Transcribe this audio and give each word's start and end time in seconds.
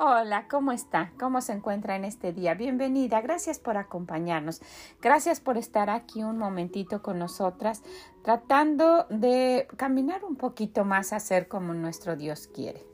Hola, 0.00 0.46
¿cómo 0.48 0.70
está? 0.70 1.10
¿Cómo 1.18 1.40
se 1.40 1.52
encuentra 1.52 1.96
en 1.96 2.04
este 2.04 2.32
día? 2.32 2.54
Bienvenida, 2.54 3.20
gracias 3.20 3.58
por 3.58 3.76
acompañarnos. 3.76 4.60
Gracias 5.02 5.40
por 5.40 5.58
estar 5.58 5.90
aquí 5.90 6.22
un 6.22 6.38
momentito 6.38 7.02
con 7.02 7.18
nosotras, 7.18 7.82
tratando 8.22 9.06
de 9.10 9.66
caminar 9.76 10.24
un 10.24 10.36
poquito 10.36 10.84
más 10.84 11.12
a 11.12 11.18
ser 11.18 11.48
como 11.48 11.74
nuestro 11.74 12.14
Dios 12.14 12.46
quiere. 12.46 12.86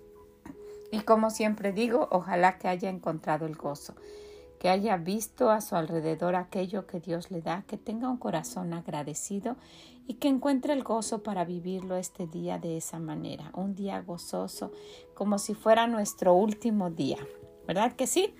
Y 0.92 1.00
como 1.00 1.28
siempre 1.28 1.72
digo, 1.72 2.08
ojalá 2.10 2.56
que 2.56 2.68
haya 2.68 2.88
encontrado 2.88 3.44
el 3.44 3.54
gozo 3.54 3.94
que 4.64 4.70
haya 4.70 4.96
visto 4.96 5.50
a 5.50 5.60
su 5.60 5.76
alrededor 5.76 6.36
aquello 6.36 6.86
que 6.86 6.98
Dios 6.98 7.30
le 7.30 7.42
da, 7.42 7.64
que 7.66 7.76
tenga 7.76 8.08
un 8.08 8.16
corazón 8.16 8.72
agradecido 8.72 9.56
y 10.06 10.14
que 10.14 10.28
encuentre 10.28 10.72
el 10.72 10.82
gozo 10.82 11.22
para 11.22 11.44
vivirlo 11.44 11.96
este 11.96 12.26
día 12.26 12.58
de 12.58 12.76
esa 12.76 12.98
manera, 12.98 13.50
un 13.54 13.74
día 13.74 14.00
gozoso, 14.02 14.72
como 15.14 15.38
si 15.38 15.54
fuera 15.54 15.86
nuestro 15.86 16.34
último 16.34 16.90
día. 16.90 17.18
¿Verdad 17.66 17.92
que 17.92 18.06
sí? 18.06 18.34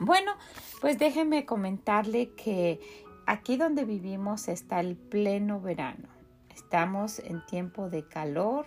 Bueno, 0.00 0.32
pues 0.80 0.98
déjeme 0.98 1.44
comentarle 1.44 2.30
que 2.34 2.80
aquí 3.26 3.56
donde 3.56 3.84
vivimos 3.84 4.46
está 4.48 4.78
el 4.78 4.96
pleno 4.96 5.60
verano. 5.60 6.08
Estamos 6.54 7.18
en 7.18 7.44
tiempo 7.46 7.90
de 7.90 8.06
calor 8.06 8.66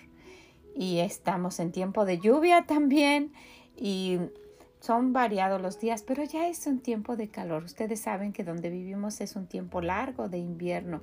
y 0.75 0.99
estamos 0.99 1.59
en 1.59 1.71
tiempo 1.71 2.03
de 2.03 2.19
lluvia 2.19 2.65
también 2.65 3.33
y 3.77 4.19
son 4.81 5.13
variados 5.13 5.61
los 5.61 5.79
días, 5.79 6.03
pero 6.03 6.23
ya 6.23 6.47
es 6.47 6.65
un 6.65 6.79
tiempo 6.79 7.15
de 7.15 7.29
calor. 7.29 7.63
Ustedes 7.63 8.01
saben 8.01 8.33
que 8.33 8.43
donde 8.43 8.69
vivimos 8.69 9.21
es 9.21 9.35
un 9.35 9.47
tiempo 9.47 9.79
largo 9.79 10.27
de 10.27 10.39
invierno, 10.39 11.01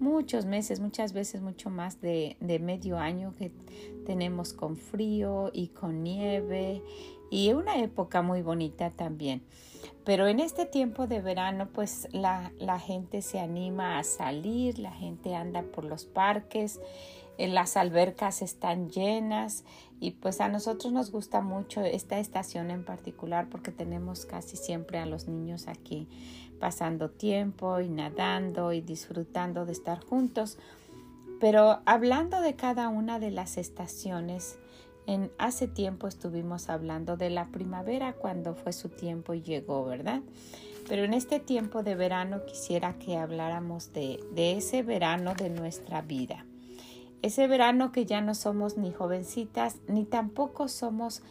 muchos 0.00 0.46
meses, 0.46 0.80
muchas 0.80 1.12
veces 1.12 1.40
mucho 1.40 1.70
más 1.70 2.00
de, 2.00 2.36
de 2.40 2.58
medio 2.58 2.98
año 2.98 3.34
que 3.38 3.52
tenemos 4.06 4.52
con 4.52 4.76
frío 4.76 5.50
y 5.52 5.68
con 5.68 6.02
nieve 6.02 6.82
y 7.30 7.52
una 7.52 7.78
época 7.78 8.22
muy 8.22 8.42
bonita 8.42 8.90
también. 8.90 9.42
Pero 10.04 10.26
en 10.26 10.40
este 10.40 10.66
tiempo 10.66 11.06
de 11.06 11.20
verano, 11.20 11.68
pues 11.72 12.08
la, 12.12 12.52
la 12.58 12.78
gente 12.78 13.22
se 13.22 13.38
anima 13.38 13.98
a 13.98 14.04
salir, 14.04 14.78
la 14.78 14.92
gente 14.92 15.34
anda 15.34 15.62
por 15.62 15.84
los 15.84 16.04
parques 16.04 16.80
las 17.48 17.76
albercas 17.76 18.42
están 18.42 18.90
llenas 18.90 19.64
y 20.00 20.12
pues 20.12 20.40
a 20.40 20.48
nosotros 20.48 20.92
nos 20.92 21.10
gusta 21.10 21.40
mucho 21.40 21.80
esta 21.82 22.18
estación 22.18 22.70
en 22.70 22.84
particular 22.84 23.48
porque 23.48 23.70
tenemos 23.70 24.26
casi 24.26 24.56
siempre 24.56 24.98
a 24.98 25.06
los 25.06 25.28
niños 25.28 25.68
aquí 25.68 26.08
pasando 26.60 27.10
tiempo 27.10 27.80
y 27.80 27.88
nadando 27.88 28.72
y 28.72 28.80
disfrutando 28.80 29.66
de 29.66 29.72
estar 29.72 30.04
juntos. 30.04 30.58
Pero 31.40 31.80
hablando 31.86 32.40
de 32.40 32.54
cada 32.54 32.88
una 32.88 33.18
de 33.18 33.30
las 33.30 33.56
estaciones, 33.56 34.58
en 35.06 35.32
hace 35.38 35.66
tiempo 35.66 36.06
estuvimos 36.06 36.68
hablando 36.68 37.16
de 37.16 37.30
la 37.30 37.46
primavera 37.46 38.12
cuando 38.12 38.54
fue 38.54 38.72
su 38.72 38.90
tiempo 38.90 39.34
y 39.34 39.42
llegó, 39.42 39.84
¿verdad? 39.84 40.20
Pero 40.88 41.04
en 41.04 41.14
este 41.14 41.40
tiempo 41.40 41.82
de 41.82 41.94
verano 41.94 42.44
quisiera 42.44 42.98
que 42.98 43.16
habláramos 43.16 43.92
de, 43.92 44.20
de 44.34 44.58
ese 44.58 44.82
verano 44.82 45.34
de 45.34 45.48
nuestra 45.48 46.02
vida. 46.02 46.44
Ese 47.22 47.46
verano 47.48 47.92
que 47.92 48.06
ya 48.06 48.20
no 48.20 48.34
somos 48.34 48.76
ni 48.76 48.92
jovencitas, 48.92 49.76
ni 49.88 50.04
tampoco 50.04 50.68
somos 50.68 51.22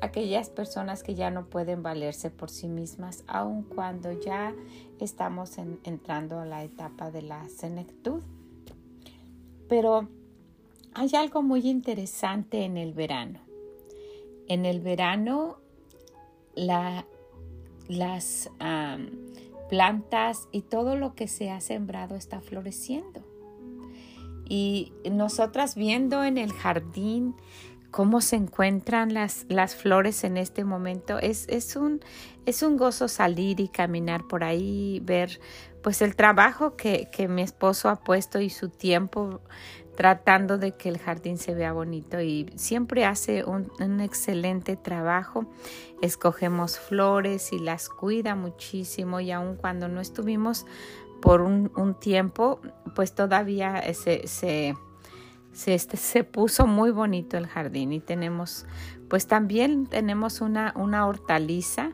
aquellas 0.00 0.50
personas 0.50 1.02
que 1.02 1.14
ya 1.14 1.30
no 1.30 1.46
pueden 1.46 1.82
valerse 1.82 2.30
por 2.30 2.50
sí 2.50 2.68
mismas, 2.68 3.24
aun 3.26 3.62
cuando 3.62 4.12
ya 4.12 4.54
estamos 5.00 5.58
entrando 5.58 6.40
a 6.40 6.44
la 6.44 6.62
etapa 6.64 7.10
de 7.10 7.22
la 7.22 7.48
senectud. 7.48 8.22
Pero 9.68 10.08
hay 10.94 11.10
algo 11.14 11.42
muy 11.42 11.68
interesante 11.68 12.64
en 12.64 12.76
el 12.76 12.92
verano. 12.94 13.40
En 14.48 14.64
el 14.64 14.80
verano 14.80 15.58
las 16.56 18.50
plantas 19.68 20.48
y 20.50 20.62
todo 20.62 20.96
lo 20.96 21.14
que 21.14 21.28
se 21.28 21.50
ha 21.50 21.60
sembrado 21.60 22.16
está 22.16 22.40
floreciendo. 22.40 23.20
Y 24.48 24.94
nosotras 25.10 25.74
viendo 25.74 26.24
en 26.24 26.38
el 26.38 26.52
jardín 26.52 27.34
cómo 27.90 28.20
se 28.20 28.36
encuentran 28.36 29.14
las, 29.14 29.46
las 29.48 29.74
flores 29.74 30.24
en 30.24 30.36
este 30.36 30.64
momento, 30.64 31.18
es, 31.18 31.46
es, 31.48 31.76
un, 31.76 32.00
es 32.46 32.62
un 32.62 32.76
gozo 32.76 33.08
salir 33.08 33.60
y 33.60 33.68
caminar 33.68 34.26
por 34.26 34.44
ahí, 34.44 35.00
ver 35.04 35.40
pues 35.82 36.02
el 36.02 36.16
trabajo 36.16 36.76
que, 36.76 37.08
que 37.10 37.28
mi 37.28 37.42
esposo 37.42 37.88
ha 37.88 37.96
puesto 37.96 38.40
y 38.40 38.50
su 38.50 38.68
tiempo 38.68 39.40
tratando 39.98 40.58
de 40.58 40.76
que 40.76 40.88
el 40.88 40.98
jardín 40.98 41.38
se 41.38 41.54
vea 41.54 41.72
bonito. 41.72 42.20
Y 42.20 42.52
siempre 42.54 43.04
hace 43.04 43.42
un, 43.42 43.72
un, 43.80 44.00
excelente 44.00 44.76
trabajo. 44.76 45.46
Escogemos 46.02 46.78
flores 46.78 47.52
y 47.52 47.58
las 47.58 47.88
cuida 47.88 48.36
muchísimo. 48.36 49.18
Y 49.18 49.32
aun 49.32 49.56
cuando 49.56 49.88
no 49.88 50.00
estuvimos 50.00 50.66
por 51.20 51.40
un, 51.40 51.72
un 51.74 51.98
tiempo, 51.98 52.60
pues 52.94 53.12
todavía 53.12 53.82
se, 53.92 54.28
se, 54.28 54.76
se, 55.58 55.74
este, 55.74 55.96
se, 55.96 56.22
puso 56.22 56.68
muy 56.68 56.92
bonito 56.92 57.36
el 57.36 57.48
jardín 57.48 57.92
y 57.92 57.98
tenemos, 57.98 58.64
pues 59.08 59.26
también 59.26 59.86
tenemos 59.86 60.40
una, 60.40 60.72
una 60.76 61.04
hortaliza 61.04 61.90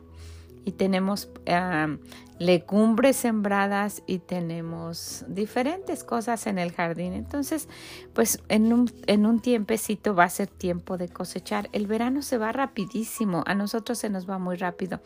y 0.65 0.73
tenemos 0.73 1.29
uh, 1.47 1.97
legumbres 2.37 3.15
sembradas 3.15 4.03
y 4.05 4.19
tenemos 4.19 5.25
diferentes 5.27 6.03
cosas 6.03 6.45
en 6.45 6.59
el 6.59 6.73
jardín. 6.73 7.13
Entonces, 7.13 7.67
pues 8.13 8.39
en 8.49 8.71
un, 8.71 8.91
en 9.07 9.25
un 9.25 9.39
tiempecito 9.39 10.13
va 10.13 10.25
a 10.25 10.29
ser 10.29 10.45
tiempo 10.45 10.97
de 10.97 11.09
cosechar. 11.09 11.67
El 11.71 11.87
verano 11.87 12.21
se 12.21 12.37
va 12.37 12.51
rapidísimo, 12.51 13.43
a 13.47 13.55
nosotros 13.55 13.97
se 13.97 14.11
nos 14.11 14.29
va 14.29 14.37
muy 14.37 14.57
rápido. 14.57 15.01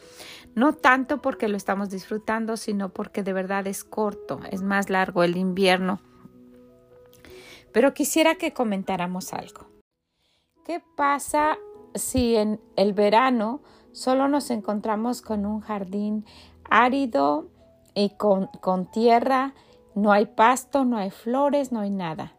No 0.54 0.74
tanto 0.74 1.22
porque 1.22 1.48
lo 1.48 1.56
estamos 1.56 1.90
disfrutando, 1.90 2.58
sino 2.58 2.90
porque 2.90 3.24
de 3.24 3.32
verdad 3.32 3.68
es 3.68 3.86
corto, 3.86 4.42
es 4.52 4.64
más 4.64 4.90
largo 4.90 5.24
el 5.24 5.38
invierno. 5.38 6.02
Pero 7.72 7.94
quisiera 7.94 8.36
que 8.36 8.54
comentáramos 8.54 9.34
algo. 9.34 9.68
¿Qué 10.66 10.82
pasa 10.96 11.58
si 11.96 12.36
en 12.36 12.62
el 12.76 12.94
verano 12.94 13.62
solo 13.92 14.28
nos 14.28 14.52
encontramos 14.52 15.22
con 15.22 15.46
un 15.46 15.62
jardín 15.62 16.26
árido 16.70 17.48
y 17.96 18.12
con, 18.12 18.48
con 18.62 18.90
tierra, 18.90 19.54
no 19.96 20.12
hay 20.12 20.28
pasto, 20.28 20.86
no 20.86 20.98
hay 20.98 21.10
flores, 21.10 21.72
no 21.72 21.80
hay 21.80 21.90
nada 21.90 22.39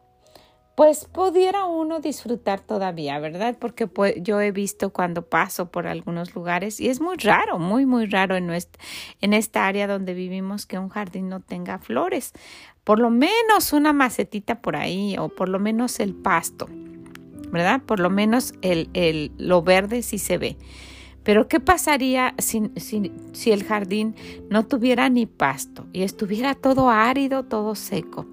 pues 0.80 1.04
pudiera 1.04 1.66
uno 1.66 2.00
disfrutar 2.00 2.62
todavía, 2.62 3.18
¿verdad? 3.18 3.54
Porque 3.60 3.86
pues, 3.86 4.14
yo 4.22 4.40
he 4.40 4.50
visto 4.50 4.94
cuando 4.94 5.20
paso 5.20 5.70
por 5.70 5.86
algunos 5.86 6.34
lugares 6.34 6.80
y 6.80 6.88
es 6.88 7.02
muy 7.02 7.18
raro, 7.18 7.58
muy, 7.58 7.84
muy 7.84 8.06
raro 8.06 8.34
en, 8.34 8.50
esta 9.34 9.66
área 9.66 9.86
donde 9.86 10.14
vivimos 10.14 10.64
que 10.64 10.78
un 10.78 10.88
jardín 10.88 11.28
no 11.28 11.40
tenga 11.40 11.80
flores. 11.80 12.32
Por 12.82 12.98
lo 12.98 13.10
menos 13.10 13.74
una 13.74 13.92
macetita 13.92 14.62
por 14.62 14.74
ahí 14.74 15.18
o 15.18 15.28
por 15.28 15.50
lo 15.50 15.58
menos 15.58 16.00
el 16.00 16.14
pasto, 16.14 16.66
¿verdad? 17.50 17.82
Por 17.82 18.00
lo 18.00 18.08
menos 18.08 18.54
el, 18.62 19.32
lo 19.36 19.60
verde 19.60 20.00
sí 20.00 20.16
se 20.16 20.38
ve. 20.38 20.56
Pero 21.24 21.46
¿qué 21.46 21.60
pasaría 21.60 22.34
si, 22.38 22.70
si, 23.34 23.52
el 23.52 23.64
jardín 23.64 24.16
no 24.48 24.66
tuviera 24.66 25.10
ni 25.10 25.26
pasto 25.26 25.86
y 25.92 26.04
estuviera 26.04 26.54
todo 26.54 26.88
árido, 26.88 27.44
todo 27.44 27.74
seco? 27.74 28.26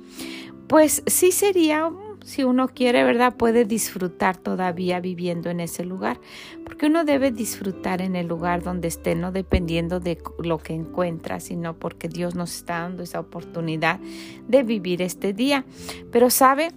Pues 0.69 1.03
sí 1.07 1.33
sería, 1.33 1.91
si 2.27 2.43
uno 2.43 2.67
quiere, 2.67 3.05
¿verdad? 3.05 3.37
Puede 3.37 3.63
disfrutar 3.63 4.35
todavía 4.35 4.99
viviendo 4.99 5.49
en 5.49 5.61
ese 5.61 5.85
lugar, 5.85 6.19
porque 6.65 6.87
uno 6.87 7.05
debe 7.05 7.31
disfrutar 7.31 8.01
en 8.01 8.17
el 8.17 8.27
lugar 8.27 8.63
donde 8.63 8.89
esté, 8.89 9.15
no 9.15 9.31
dependiendo 9.31 10.01
de 10.01 10.17
lo 10.43 10.57
que 10.57 10.73
encuentra, 10.73 11.39
sino 11.39 11.73
porque 11.73 12.09
Dios 12.09 12.35
nos 12.35 12.53
está 12.53 12.81
dando 12.81 13.01
esa 13.01 13.21
oportunidad 13.21 14.01
de 14.45 14.63
vivir 14.63 15.01
este 15.01 15.31
día. 15.31 15.63
Pero 16.11 16.29
sabe, 16.29 16.73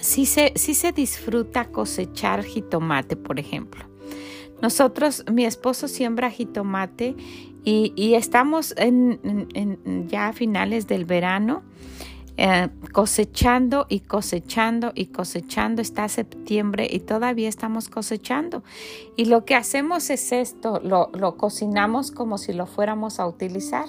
si 0.00 0.24
se, 0.24 0.54
si 0.56 0.72
se 0.72 0.92
disfruta 0.92 1.66
cosechar 1.66 2.42
jitomate, 2.42 3.16
por 3.16 3.38
ejemplo. 3.38 3.84
Nosotros, 4.62 5.26
mi 5.30 5.44
esposo 5.44 5.88
siembra 5.88 6.30
jitomate 6.30 7.16
y, 7.64 7.92
y 7.96 8.14
estamos 8.14 8.72
en, 8.78 9.20
en, 9.52 10.08
ya 10.08 10.28
a 10.28 10.32
finales 10.32 10.86
del 10.86 11.04
verano 11.04 11.64
eh, 12.44 12.70
cosechando 12.92 13.86
y 13.88 14.00
cosechando 14.00 14.90
y 14.96 15.06
cosechando. 15.06 15.80
Está 15.80 16.08
septiembre 16.08 16.88
y 16.90 16.98
todavía 16.98 17.48
estamos 17.48 17.88
cosechando. 17.88 18.64
Y 19.14 19.26
lo 19.26 19.44
que 19.44 19.54
hacemos 19.54 20.10
es 20.10 20.32
esto, 20.32 20.80
lo, 20.82 21.08
lo 21.14 21.36
cocinamos 21.36 22.10
como 22.10 22.38
si 22.38 22.52
lo 22.52 22.66
fuéramos 22.66 23.20
a 23.20 23.28
utilizar. 23.28 23.86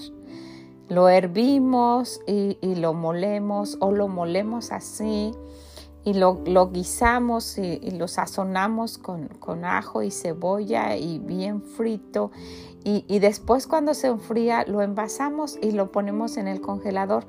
lo 0.87 1.09
hervimos 1.09 2.21
y, 2.27 2.75
lo 2.75 2.93
molemos 2.93 3.77
o 3.79 3.91
lo 3.91 4.07
molemos 4.07 4.71
así 4.71 5.31
y 6.05 6.13
lo, 6.13 6.43
guisamos 6.71 7.57
y, 7.57 7.79
lo 7.89 8.07
sazonamos 8.07 8.99
con, 8.99 9.65
ajo 9.65 10.03
y 10.03 10.11
cebolla 10.11 10.95
y 10.95 11.17
bien 11.17 11.63
frito 11.63 12.29
y, 12.83 13.03
y, 13.07 13.17
después 13.17 13.65
cuando 13.65 13.95
se 13.95 14.07
enfría 14.07 14.65
lo 14.67 14.83
envasamos 14.83 15.57
y 15.59 15.71
lo 15.71 15.91
ponemos 15.91 16.37
en 16.37 16.47
el 16.47 16.61
congelador 16.61 17.25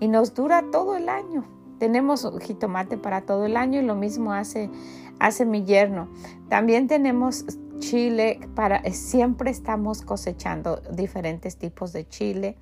y 0.00 0.08
nos 0.08 0.34
dura 0.34 0.64
todo 0.70 0.96
el 0.96 1.08
año. 1.08 1.44
Tenemos 1.78 2.28
jitomate 2.40 2.96
para 2.96 3.22
todo 3.22 3.46
el 3.46 3.56
año 3.56 3.80
y 3.80 3.84
lo 3.84 3.94
mismo 3.94 4.32
hace, 4.32 4.70
hace 5.18 5.44
mi 5.44 5.64
yerno. 5.64 6.08
También 6.48 6.88
tenemos 6.88 7.44
chile 7.78 8.40
para 8.54 8.82
siempre 8.92 9.50
estamos 9.50 10.00
cosechando 10.02 10.76
diferentes 10.92 11.58
tipos 11.58 11.92
de 11.92 12.08
chile 12.08 12.56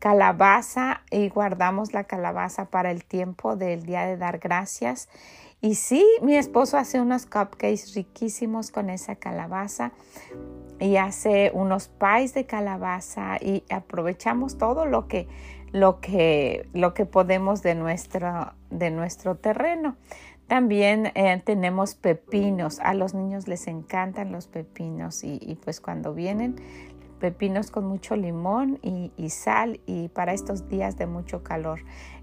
calabaza 0.00 1.02
y 1.10 1.28
guardamos 1.28 1.92
la 1.92 2.04
calabaza 2.04 2.64
para 2.64 2.90
el 2.90 3.04
tiempo 3.04 3.54
del 3.54 3.84
día 3.84 4.06
de 4.06 4.16
dar 4.16 4.38
gracias. 4.38 5.08
Y 5.60 5.74
sí, 5.74 6.04
mi 6.22 6.36
esposo 6.36 6.78
hace 6.78 7.00
unos 7.00 7.26
cupcakes 7.26 7.94
riquísimos 7.94 8.70
con 8.70 8.88
esa 8.88 9.16
calabaza 9.16 9.92
y 10.80 10.96
hace 10.96 11.52
unos 11.52 11.88
pies 11.88 12.32
de 12.32 12.46
calabaza 12.46 13.36
y 13.42 13.62
aprovechamos 13.70 14.56
todo 14.56 14.86
lo 14.86 15.06
que, 15.06 15.28
lo 15.72 16.00
que, 16.00 16.68
lo 16.72 16.94
que 16.94 17.06
podemos 17.06 17.62
de 17.62 17.74
nuestro, 17.74 18.52
de 18.70 18.90
nuestro 18.90 19.36
terreno. 19.36 19.96
También 20.46 21.12
eh, 21.14 21.40
tenemos 21.44 21.94
pepinos. 21.94 22.80
A 22.80 22.94
los 22.94 23.14
niños 23.14 23.46
les 23.46 23.68
encantan 23.68 24.32
los 24.32 24.48
pepinos 24.48 25.22
y, 25.22 25.38
y 25.40 25.54
pues 25.54 25.80
cuando 25.80 26.12
vienen 26.12 26.56
pepinos 27.20 27.70
con 27.70 27.84
mucho 27.86 28.16
limón 28.16 28.80
y, 28.82 29.28
sal 29.28 29.78
y 29.86 30.08
para 30.08 30.32
estos 30.32 30.68
días 30.68 30.96
de 30.96 31.06
mucho 31.06 31.44
calor. 31.44 31.80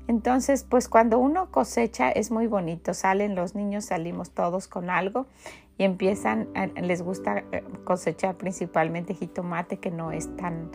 Entonces, 0.07 0.65
pues 0.65 0.89
cuando 0.89 1.19
uno 1.19 1.51
cosecha 1.51 2.09
es 2.11 2.31
muy 2.31 2.47
bonito, 2.47 2.93
salen 2.93 3.35
los 3.35 3.55
niños, 3.55 3.85
salimos 3.85 4.31
todos 4.31 4.67
con 4.67 4.89
algo 4.89 5.27
y 5.77 5.83
empiezan, 5.83 6.49
les 6.81 7.01
gusta 7.01 7.43
eh, 7.51 7.63
cosechar 7.83 8.35
principalmente 8.35 9.13
jitomate 9.13 9.77
que 9.77 9.91
no 9.91 10.11
es 10.11 10.35
tan 10.35 10.71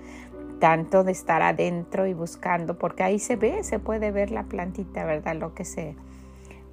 tanto 0.62 1.02
de 1.02 1.10
estar 1.10 1.42
adentro 1.42 2.06
y 2.06 2.14
buscando, 2.14 2.78
porque 2.78 3.02
ahí 3.02 3.18
se 3.18 3.34
ve, 3.34 3.64
se 3.64 3.80
puede 3.80 4.12
ver 4.12 4.30
la 4.30 4.44
plantita, 4.44 5.04
¿verdad? 5.04 5.34
Lo 5.34 5.54
que 5.54 5.64
se, 5.64 5.96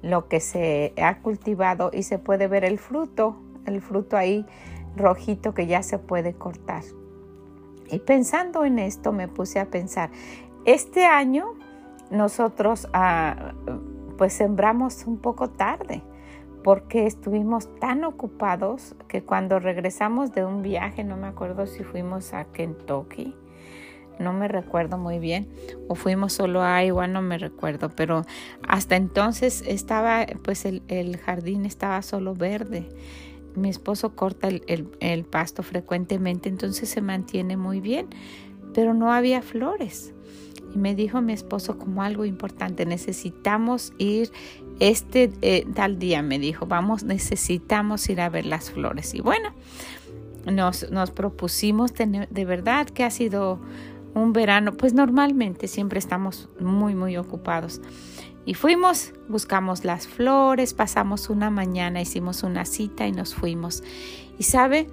lo 0.00 0.28
que 0.28 0.38
se 0.38 0.92
ha 1.02 1.18
cultivado 1.18 1.90
y 1.92 2.04
se 2.04 2.20
puede 2.20 2.46
ver 2.46 2.64
el 2.64 2.78
fruto, 2.78 3.34
el 3.66 3.80
fruto 3.80 4.16
ahí 4.16 4.46
rojito 4.96 5.54
que 5.54 5.66
ya 5.66 5.82
se 5.82 5.98
puede 5.98 6.34
cortar. 6.34 6.84
Y 7.90 7.98
pensando 7.98 8.64
en 8.64 8.78
esto 8.78 9.10
me 9.10 9.26
puse 9.26 9.58
a 9.58 9.66
pensar, 9.66 10.10
este 10.66 11.04
año 11.04 11.54
nosotros 12.12 12.88
ah, 12.92 13.54
pues 14.16 14.34
sembramos 14.34 15.04
un 15.04 15.18
poco 15.18 15.50
tarde 15.50 16.00
porque 16.62 17.06
estuvimos 17.06 17.76
tan 17.80 18.04
ocupados 18.04 18.94
que 19.08 19.24
cuando 19.24 19.58
regresamos 19.58 20.32
de 20.32 20.44
un 20.44 20.62
viaje, 20.62 21.02
no 21.02 21.16
me 21.16 21.26
acuerdo 21.26 21.66
si 21.66 21.82
fuimos 21.82 22.34
a 22.34 22.44
Kentucky, 22.44 23.34
no 24.20 24.32
me 24.32 24.46
recuerdo 24.46 24.98
muy 24.98 25.18
bien, 25.18 25.48
o 25.88 25.94
fuimos 25.94 26.32
solo 26.32 26.62
a 26.62 26.84
Iowa, 26.84 27.06
no 27.06 27.22
me 27.22 27.38
recuerdo, 27.38 27.90
pero 27.90 28.24
hasta 28.68 28.96
entonces 28.96 29.64
estaba, 29.66 30.26
pues 30.42 30.64
el, 30.64 30.82
el 30.88 31.16
jardín 31.16 31.66
estaba 31.66 32.02
solo 32.02 32.34
verde 32.34 32.86
mi 33.54 33.68
esposo 33.68 34.14
corta 34.14 34.48
el, 34.48 35.24
pasto 35.24 35.62
frecuentemente, 35.62 36.48
entonces 36.48 36.88
se 36.88 37.00
mantiene 37.00 37.56
muy 37.56 37.80
bien, 37.80 38.08
pero 38.74 38.94
no 38.94 39.12
había 39.12 39.42
flores. 39.42 40.14
Y 40.74 40.78
me 40.78 40.94
dijo 40.94 41.20
mi 41.20 41.32
esposo 41.32 41.78
como 41.78 42.02
algo 42.02 42.24
importante, 42.24 42.86
necesitamos 42.86 43.92
ir 43.98 44.30
este 44.78 45.30
eh, 45.42 45.66
tal 45.74 45.98
día, 45.98 46.22
me 46.22 46.38
dijo, 46.38 46.66
vamos, 46.66 47.02
necesitamos 47.02 48.08
ir 48.08 48.20
a 48.20 48.28
ver 48.28 48.46
las 48.46 48.70
flores. 48.70 49.14
Y 49.14 49.20
bueno, 49.20 49.52
nos, 50.50 50.90
nos 50.90 51.10
propusimos, 51.10 51.92
de 51.94 52.44
verdad 52.44 52.86
que 52.88 53.04
ha 53.04 53.10
sido 53.10 53.60
un 54.14 54.32
verano, 54.32 54.72
pues 54.72 54.94
normalmente 54.94 55.68
siempre 55.68 55.98
estamos 55.98 56.48
muy, 56.58 56.94
muy 56.94 57.16
ocupados. 57.16 57.80
Y 58.44 58.54
fuimos, 58.54 59.12
buscamos 59.28 59.84
las 59.84 60.08
flores, 60.08 60.74
pasamos 60.74 61.30
una 61.30 61.50
mañana, 61.50 62.00
hicimos 62.00 62.42
una 62.42 62.64
cita 62.64 63.06
y 63.06 63.12
nos 63.12 63.34
fuimos. 63.34 63.82
Y 64.38 64.44
sabe, 64.44 64.88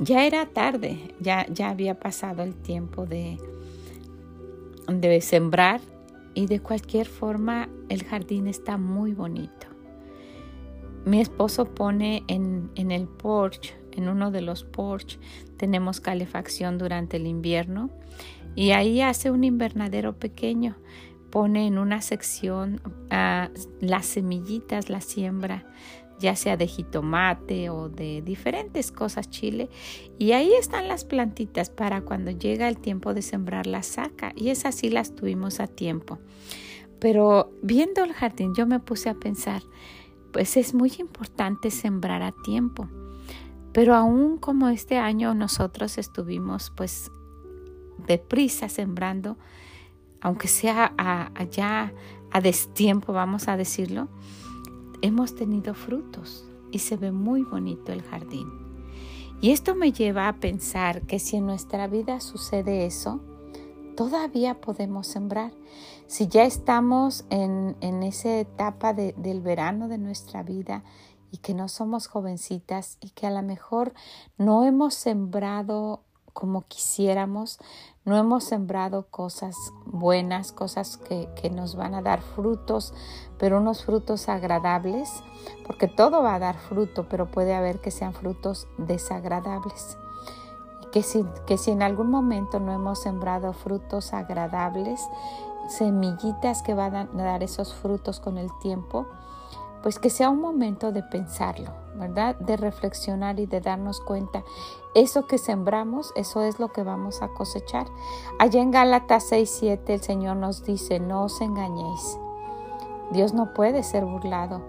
ya 0.00 0.24
era 0.24 0.46
tarde, 0.46 1.14
ya, 1.20 1.46
ya 1.48 1.70
había 1.70 1.98
pasado 1.98 2.42
el 2.42 2.54
tiempo 2.54 3.06
de, 3.06 3.38
de 4.88 5.20
sembrar 5.20 5.80
y 6.34 6.46
de 6.46 6.60
cualquier 6.60 7.06
forma 7.06 7.68
el 7.88 8.04
jardín 8.04 8.46
está 8.46 8.76
muy 8.76 9.12
bonito. 9.12 9.66
Mi 11.04 11.20
esposo 11.20 11.64
pone 11.64 12.24
en, 12.26 12.70
en 12.74 12.90
el 12.90 13.06
porch, 13.08 13.74
en 13.98 14.08
uno 14.08 14.30
de 14.30 14.40
los 14.40 14.64
porch, 14.64 15.18
tenemos 15.56 16.00
calefacción 16.00 16.78
durante 16.78 17.18
el 17.18 17.26
invierno 17.26 17.90
y 18.54 18.70
ahí 18.70 19.00
hace 19.02 19.30
un 19.30 19.44
invernadero 19.44 20.18
pequeño 20.18 20.76
pone 21.30 21.66
en 21.66 21.78
una 21.78 22.00
sección 22.00 22.80
ah, 23.10 23.50
las 23.80 24.06
semillitas, 24.06 24.88
la 24.88 25.00
siembra, 25.00 25.66
ya 26.18 26.34
sea 26.34 26.56
de 26.56 26.66
jitomate 26.66 27.70
o 27.70 27.88
de 27.88 28.22
diferentes 28.22 28.90
cosas 28.90 29.30
chile. 29.30 29.68
Y 30.18 30.32
ahí 30.32 30.52
están 30.54 30.88
las 30.88 31.04
plantitas 31.04 31.70
para 31.70 32.00
cuando 32.00 32.30
llega 32.30 32.68
el 32.68 32.78
tiempo 32.78 33.14
de 33.14 33.22
sembrar 33.22 33.66
las 33.66 33.86
saca. 33.86 34.32
Y 34.34 34.50
esas 34.50 34.74
sí 34.74 34.90
las 34.90 35.14
tuvimos 35.14 35.60
a 35.60 35.66
tiempo. 35.66 36.18
Pero 36.98 37.52
viendo 37.62 38.02
el 38.02 38.12
jardín 38.12 38.54
yo 38.54 38.66
me 38.66 38.80
puse 38.80 39.08
a 39.08 39.14
pensar, 39.14 39.62
pues 40.32 40.56
es 40.56 40.74
muy 40.74 40.92
importante 40.98 41.70
sembrar 41.70 42.22
a 42.22 42.32
tiempo. 42.32 42.88
Pero 43.78 43.94
aún 43.94 44.38
como 44.38 44.70
este 44.70 44.98
año 44.98 45.34
nosotros 45.34 45.98
estuvimos 45.98 46.72
pues 46.76 47.12
deprisa 48.08 48.68
sembrando, 48.68 49.36
aunque 50.20 50.48
sea 50.48 50.92
allá 50.96 51.92
a 52.32 52.40
destiempo, 52.40 53.12
vamos 53.12 53.46
a 53.46 53.56
decirlo, 53.56 54.08
hemos 55.00 55.36
tenido 55.36 55.74
frutos 55.74 56.44
y 56.72 56.80
se 56.80 56.96
ve 56.96 57.12
muy 57.12 57.44
bonito 57.44 57.92
el 57.92 58.02
jardín. 58.02 58.48
Y 59.40 59.52
esto 59.52 59.76
me 59.76 59.92
lleva 59.92 60.26
a 60.26 60.40
pensar 60.40 61.02
que 61.02 61.20
si 61.20 61.36
en 61.36 61.46
nuestra 61.46 61.86
vida 61.86 62.18
sucede 62.18 62.84
eso, 62.84 63.20
todavía 63.96 64.60
podemos 64.60 65.06
sembrar. 65.06 65.52
Si 66.08 66.26
ya 66.26 66.42
estamos 66.42 67.26
en, 67.30 67.76
esa 68.02 68.38
etapa 68.38 68.92
del 68.92 69.40
verano 69.40 69.86
de 69.86 69.98
nuestra 69.98 70.42
vida 70.42 70.82
y 71.30 71.38
que 71.38 71.54
no 71.54 71.68
somos 71.68 72.06
jovencitas 72.06 72.98
y 73.00 73.10
que 73.10 73.26
a 73.26 73.30
lo 73.30 73.42
mejor 73.42 73.94
no 74.36 74.64
hemos 74.64 74.94
sembrado 74.94 76.02
como 76.38 76.68
quisiéramos, 76.68 77.58
no 78.04 78.16
hemos 78.16 78.44
sembrado 78.44 79.08
cosas 79.10 79.56
buenas, 79.86 80.52
cosas 80.52 80.96
que, 80.96 81.50
nos 81.50 81.74
van 81.74 81.96
a 81.96 82.00
dar 82.00 82.20
frutos, 82.22 82.94
pero 83.38 83.58
unos 83.58 83.84
frutos 83.84 84.28
agradables, 84.28 85.10
porque 85.66 85.88
todo 85.88 86.22
va 86.22 86.36
a 86.36 86.38
dar 86.38 86.56
fruto, 86.56 87.08
pero 87.08 87.26
puede 87.26 87.54
haber 87.54 87.80
que 87.80 87.90
sean 87.90 88.14
frutos 88.14 88.68
desagradables. 88.78 89.98
Que 90.92 91.02
si, 91.02 91.24
que 91.44 91.58
si 91.58 91.72
en 91.72 91.82
algún 91.82 92.08
momento 92.08 92.60
no 92.60 92.72
hemos 92.72 93.00
sembrado 93.02 93.52
frutos 93.52 94.12
agradables, 94.12 95.00
semillitas 95.68 96.62
que 96.62 96.74
van 96.74 96.94
a 96.94 97.06
dar 97.06 97.42
esos 97.42 97.74
frutos 97.74 98.20
con 98.20 98.38
el 98.38 98.48
tiempo, 98.60 99.08
pues 99.82 99.98
que 99.98 100.10
sea 100.10 100.30
un 100.30 100.40
momento 100.40 100.92
de 100.92 101.02
pensarlo, 101.02 101.70
¿verdad? 101.96 102.36
De 102.36 102.56
reflexionar 102.56 103.38
y 103.40 103.46
de 103.46 103.60
darnos 103.60 104.00
cuenta. 104.00 104.42
Eso 104.94 105.26
que 105.26 105.38
sembramos, 105.38 106.12
eso 106.16 106.42
es 106.42 106.58
lo 106.58 106.68
que 106.68 106.82
vamos 106.82 107.22
a 107.22 107.28
cosechar. 107.28 107.86
Allá 108.38 108.60
en 108.60 108.70
Gálatas 108.70 109.24
6, 109.28 109.56
7 109.60 109.94
el 109.94 110.02
Señor 110.02 110.36
nos 110.36 110.64
dice, 110.64 111.00
no 111.00 111.24
os 111.24 111.40
engañéis. 111.40 112.18
Dios 113.10 113.32
no 113.32 113.54
puede 113.54 113.82
ser 113.82 114.04
burlado, 114.04 114.62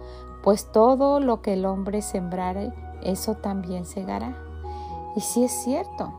pues 0.44 0.72
todo 0.72 1.20
lo 1.20 1.42
que 1.42 1.54
el 1.54 1.66
hombre 1.66 2.02
sembrare, 2.02 2.74
eso 3.02 3.36
también 3.36 3.86
segará. 3.86 4.38
Y 5.16 5.22
si 5.22 5.44
es 5.44 5.52
cierto, 5.52 6.14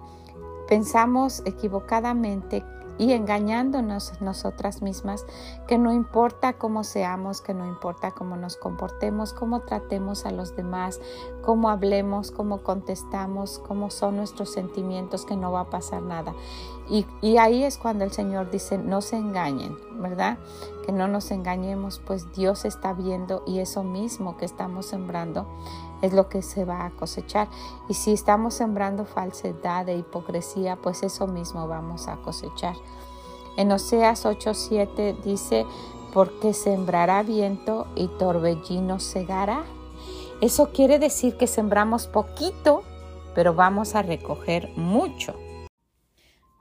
pensamos 0.69 1.43
equivocadamente 1.47 2.65
y 3.01 3.15
engañándonos 3.15 4.21
nosotras 4.21 4.83
mismas, 4.83 5.25
que 5.67 5.79
no 5.79 5.91
importa 5.91 6.53
cómo 6.53 6.85
seamos, 6.85 7.41
que 7.41 7.55
no 7.55 7.67
importa 7.67 8.11
cómo 8.11 8.37
nos 8.37 8.59
comportemos, 8.59 9.33
cómo 9.33 9.61
tratemos 9.61 10.27
a 10.27 10.31
los 10.31 10.55
demás, 10.55 11.01
cómo 11.43 11.71
hablemos, 11.71 12.31
cómo 12.31 12.63
contestamos, 12.63 13.59
cómo 13.67 13.89
son 13.89 14.19
nuestros 14.19 14.53
sentimientos, 14.53 15.25
que 15.25 15.35
no 15.35 15.51
va 15.51 15.61
a 15.61 15.71
pasar 15.71 16.03
nada. 16.03 16.35
y, 16.91 17.39
ahí 17.39 17.65
es 17.65 17.79
cuando 17.79 18.05
el 18.05 18.13
Señor 18.13 18.51
dice, 18.51 18.77
no 18.77 19.01
se 19.01 19.17
engañen, 19.17 19.79
¿verdad? 20.03 20.37
Que 20.85 20.93
no 20.93 21.09
nos 21.09 21.31
engañemos, 21.31 22.03
pues 22.05 22.31
Dios 22.33 22.67
está 22.67 22.93
viendo 22.93 23.43
y 23.47 23.61
eso 23.61 23.83
mismo 23.83 24.37
que 24.37 24.45
estamos 24.45 24.85
sembrando 24.85 25.47
es 26.03 26.13
lo 26.13 26.29
que 26.29 26.43
se 26.43 26.65
va 26.65 26.87
a 26.87 26.91
cosechar. 26.91 27.49
Y 27.89 27.95
si 27.95 28.13
estamos 28.13 28.55
sembrando 28.55 29.05
falsedad 29.05 29.89
e 29.89 29.97
hipocresía, 29.97 30.77
pues 30.77 31.03
eso 31.03 31.27
mismo 31.27 31.67
vamos 31.69 32.09
a 32.09 32.17
cosechar. 32.17 32.75
En 33.57 33.73
Oseas 33.73 34.25
8:7 34.25 35.21
dice, 35.23 35.67
porque 36.13 36.55
sembrará 36.55 37.23
viento 37.23 37.87
y 37.95 38.09
torbellino 38.09 38.99
segará. 38.99 39.65
Eso 40.41 40.71
quiere 40.73 40.99
decir 40.99 41.37
que 41.37 41.47
sembramos 41.47 42.07
poquito, 42.07 42.83
pero 43.35 43.55
vamos 43.55 43.95
a 43.95 44.03
recoger 44.03 44.71
mucho 44.77 45.35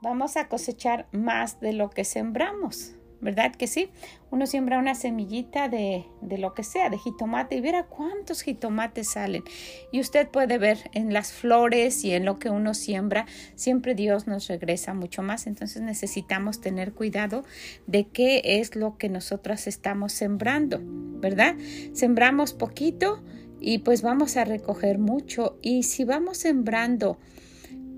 vamos 0.02 0.38
a 0.38 0.48
cosechar 0.48 1.08
más 1.12 1.60
de 1.60 1.74
lo 1.74 1.90
que 1.90 2.06
sembramos. 2.06 2.94
¿Verdad 3.22 3.54
que 3.54 3.68
sí? 3.68 3.90
Uno 4.32 4.48
siembra 4.48 4.80
una 4.80 4.96
semillita 4.96 5.68
de, 5.68 6.06
de, 6.22 6.38
lo 6.38 6.54
que 6.54 6.64
sea, 6.64 6.90
de 6.90 6.98
jitomate, 6.98 7.58
y 7.58 7.62
verá 7.62 7.84
cuántos 7.84 8.42
jitomates 8.42 9.10
salen. 9.10 9.44
Y 9.92 10.00
usted 10.00 10.30
puede 10.30 10.58
ver 10.58 10.90
en 10.94 11.14
las 11.14 11.34
flores 11.34 12.06
y 12.06 12.14
en 12.14 12.24
lo 12.24 12.40
que 12.40 12.50
uno 12.50 12.74
siembra, 12.74 13.26
siempre 13.56 13.94
Dios 13.94 14.26
nos 14.26 14.48
regresa 14.48 14.94
mucho 14.94 15.22
más. 15.22 15.48
Entonces 15.48 15.82
necesitamos 15.82 16.62
tener 16.62 16.94
cuidado 16.94 17.44
de 17.88 18.08
qué 18.08 18.42
es 18.44 18.76
lo 18.76 18.98
que 18.98 19.10
nosotros 19.10 19.68
estamos 19.68 20.14
sembrando, 20.14 20.80
¿verdad? 20.82 21.56
Sembramos 21.94 22.54
poquito 22.54 23.22
y 23.60 23.80
pues 23.80 24.02
vamos 24.02 24.38
a 24.38 24.46
recoger 24.46 24.98
mucho. 24.98 25.58
Y 25.62 25.84
si 25.84 26.06
vamos 26.06 26.38
sembrando 26.38 27.18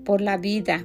por 0.04 0.20
la 0.20 0.36
vida, 0.36 0.84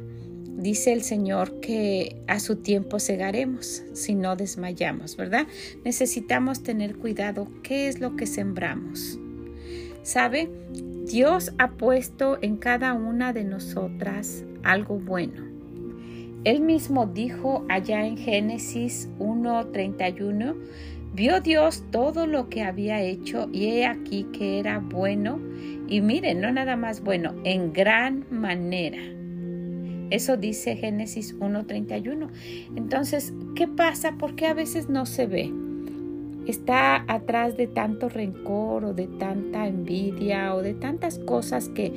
Dice 0.58 0.92
el 0.92 1.04
Señor 1.04 1.60
que 1.60 2.16
a 2.26 2.40
su 2.40 2.56
tiempo 2.56 2.98
segaremos 3.00 3.84
si 3.94 4.16
no 4.16 4.36
desmayamos, 4.36 5.16
¿verdad? 5.16 5.46
Necesitamos 5.86 6.64
tener 6.64 6.96
cuidado 6.96 7.48
qué 7.62 7.88
es 7.88 8.00
lo 8.00 8.16
que 8.16 8.26
sembramos. 8.26 9.20
¿Sabe? 10.02 10.50
Dios 11.06 11.54
ha 11.60 11.74
puesto 11.74 12.40
en 12.42 12.58
cada 12.58 12.94
una 12.94 13.34
de 13.34 13.44
nosotras 13.44 14.46
algo 14.64 14.98
bueno. 14.98 15.46
Él 16.44 16.62
mismo 16.62 17.06
dijo 17.06 17.64
allá 17.70 18.08
en 18.08 18.18
Génesis 18.18 19.10
1:31, 19.20 20.56
vio 21.14 21.40
Dios 21.40 21.84
todo 21.92 22.26
lo 22.26 22.50
que 22.50 22.64
había 22.64 23.00
hecho 23.04 23.48
y 23.54 23.68
he 23.68 23.86
aquí 23.86 24.26
que 24.34 24.58
era 24.58 24.80
bueno 24.80 25.40
y 25.88 26.02
miren, 26.02 26.42
no 26.42 26.52
nada 26.52 26.76
más 26.76 27.04
bueno, 27.04 27.36
en 27.44 27.74
gran 27.74 28.26
manera. 28.32 29.17
Eso 30.10 30.38
dice 30.38 30.76
Génesis 30.76 31.38
1.31. 31.40 32.30
Entonces, 32.76 33.34
¿qué 33.56 33.68
pasa? 33.68 34.16
Porque 34.18 34.46
a 34.46 34.54
veces 34.54 34.90
no 34.90 35.06
se 35.06 35.28
ve. 35.28 35.52
Está 36.46 37.04
atrás 37.08 37.58
de 37.58 37.68
tanto 37.68 38.08
rencor 38.08 38.86
o 38.86 38.94
de 38.94 39.08
tanta 39.08 39.68
envidia 39.68 40.56
o 40.56 40.62
de 40.62 40.74
tantas 40.74 41.20
cosas 41.20 41.68
que, 41.68 41.92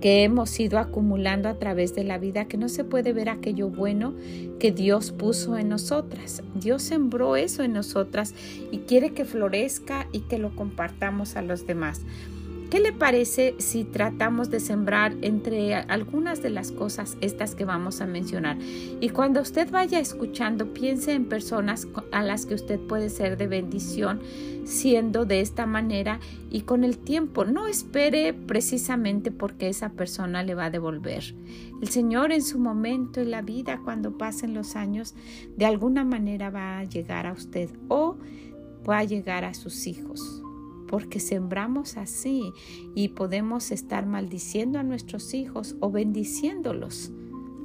que 0.00 0.22
hemos 0.22 0.58
ido 0.60 0.78
acumulando 0.78 1.48
a 1.48 1.58
través 1.58 1.96
de 1.96 2.04
la 2.04 2.18
vida 2.18 2.46
que 2.46 2.56
no 2.56 2.68
se 2.68 2.84
puede 2.84 3.12
ver 3.12 3.28
aquello 3.28 3.68
bueno 3.70 4.14
que 4.60 4.70
Dios 4.70 5.10
puso 5.10 5.58
en 5.58 5.68
nosotras. 5.68 6.44
Dios 6.54 6.82
sembró 6.82 7.34
eso 7.34 7.64
en 7.64 7.72
nosotras 7.72 8.34
y 8.70 8.78
quiere 8.78 9.10
que 9.10 9.24
florezca 9.24 10.06
y 10.12 10.20
que 10.20 10.38
lo 10.38 10.54
compartamos 10.54 11.34
a 11.34 11.42
los 11.42 11.66
demás. 11.66 12.02
¿Qué 12.70 12.80
le 12.80 12.92
parece 12.92 13.54
si 13.56 13.84
tratamos 13.84 14.50
de 14.50 14.60
sembrar 14.60 15.16
entre 15.22 15.74
algunas 15.74 16.42
de 16.42 16.50
las 16.50 16.70
cosas 16.70 17.16
estas 17.22 17.54
que 17.54 17.64
vamos 17.64 18.02
a 18.02 18.06
mencionar? 18.06 18.58
Y 19.00 19.08
cuando 19.08 19.40
usted 19.40 19.70
vaya 19.70 19.98
escuchando, 19.98 20.74
piense 20.74 21.14
en 21.14 21.30
personas 21.30 21.88
a 22.12 22.22
las 22.22 22.44
que 22.44 22.54
usted 22.54 22.78
puede 22.78 23.08
ser 23.08 23.38
de 23.38 23.46
bendición 23.46 24.20
siendo 24.66 25.24
de 25.24 25.40
esta 25.40 25.64
manera 25.64 26.20
y 26.50 26.60
con 26.60 26.84
el 26.84 26.98
tiempo 26.98 27.46
no 27.46 27.68
espere 27.68 28.34
precisamente 28.34 29.30
porque 29.30 29.70
esa 29.70 29.88
persona 29.92 30.42
le 30.42 30.54
va 30.54 30.66
a 30.66 30.70
devolver. 30.70 31.34
El 31.80 31.88
Señor 31.88 32.32
en 32.32 32.42
su 32.42 32.58
momento 32.58 33.22
y 33.22 33.24
la 33.24 33.40
vida, 33.40 33.80
cuando 33.82 34.18
pasen 34.18 34.52
los 34.52 34.76
años, 34.76 35.14
de 35.56 35.64
alguna 35.64 36.04
manera 36.04 36.50
va 36.50 36.80
a 36.80 36.84
llegar 36.84 37.26
a 37.26 37.32
usted 37.32 37.70
o 37.88 38.18
va 38.86 38.98
a 38.98 39.04
llegar 39.04 39.46
a 39.46 39.54
sus 39.54 39.86
hijos 39.86 40.42
porque 40.88 41.20
sembramos 41.20 41.96
así 41.96 42.52
y 42.94 43.08
podemos 43.08 43.70
estar 43.70 44.06
maldiciendo 44.06 44.78
a 44.78 44.82
nuestros 44.82 45.34
hijos 45.34 45.76
o 45.80 45.90
bendiciéndolos. 45.90 47.12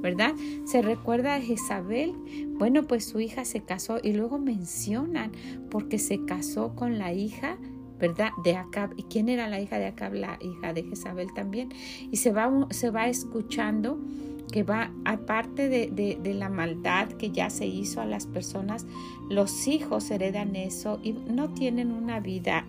¿Verdad? 0.02 0.36
Se 0.66 0.82
recuerda 0.82 1.36
a 1.36 1.42
Jezabel. 1.42 2.14
Bueno, 2.60 2.84
pues 2.84 3.06
su 3.06 3.22
hija 3.22 3.46
se 3.46 3.62
casó 3.62 4.00
y 4.04 4.12
luego 4.12 4.38
mencionan 4.38 5.32
porque 5.72 5.98
se 5.98 6.26
casó 6.26 6.76
con 6.76 7.00
la 7.00 7.14
hija 7.14 7.58
¿verdad? 8.00 8.32
De 8.44 8.58
Acab. 8.58 8.92
¿Y 8.98 9.04
quién 9.04 9.30
era 9.30 9.48
la 9.48 9.62
hija 9.62 9.80
de 9.80 9.86
Acab? 9.86 10.14
La 10.14 10.38
hija 10.42 10.74
de 10.74 10.84
Jezabel 10.84 11.34
también. 11.34 11.70
Y 12.12 12.18
se 12.18 12.34
va, 12.34 12.52
se 12.70 12.92
va 12.92 13.08
escuchando 13.08 13.98
que 14.54 14.62
va, 14.62 14.92
aparte 15.04 15.68
de, 15.68 16.34
la 16.36 16.48
maldad 16.48 17.08
que 17.08 17.32
ya 17.32 17.50
se 17.50 17.66
hizo 17.66 18.02
a 18.02 18.06
las 18.06 18.28
personas, 18.28 18.86
los 19.28 19.68
hijos 19.68 20.12
heredan 20.12 20.56
eso 20.56 21.00
y 21.02 21.14
no 21.14 21.50
tienen 21.50 21.92
una 21.92 22.20
vida, 22.20 22.68